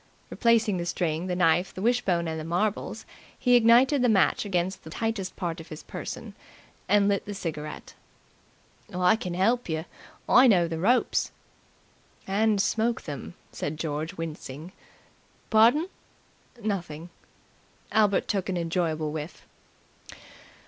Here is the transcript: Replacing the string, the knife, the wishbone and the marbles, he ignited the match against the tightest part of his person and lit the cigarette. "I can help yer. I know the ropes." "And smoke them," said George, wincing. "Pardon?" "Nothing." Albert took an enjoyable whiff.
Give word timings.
Replacing 0.31 0.77
the 0.77 0.85
string, 0.87 1.27
the 1.27 1.35
knife, 1.35 1.71
the 1.75 1.81
wishbone 1.83 2.27
and 2.27 2.39
the 2.39 2.43
marbles, 2.43 3.05
he 3.37 3.53
ignited 3.55 4.01
the 4.01 4.09
match 4.09 4.45
against 4.45 4.83
the 4.83 4.89
tightest 4.89 5.35
part 5.35 5.59
of 5.59 5.67
his 5.67 5.83
person 5.83 6.33
and 6.89 7.07
lit 7.07 7.27
the 7.27 7.35
cigarette. 7.35 7.93
"I 8.91 9.15
can 9.15 9.35
help 9.35 9.69
yer. 9.69 9.85
I 10.27 10.47
know 10.47 10.67
the 10.67 10.79
ropes." 10.79 11.29
"And 12.25 12.59
smoke 12.59 13.03
them," 13.03 13.35
said 13.51 13.77
George, 13.77 14.15
wincing. 14.17 14.71
"Pardon?" 15.51 15.87
"Nothing." 16.63 17.11
Albert 17.91 18.27
took 18.27 18.49
an 18.49 18.57
enjoyable 18.57 19.11
whiff. 19.11 19.45